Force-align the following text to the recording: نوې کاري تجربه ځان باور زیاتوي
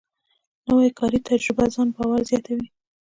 نوې 0.67 0.89
کاري 0.99 1.19
تجربه 1.27 1.65
ځان 1.73 1.87
باور 1.95 2.21
زیاتوي 2.29 2.67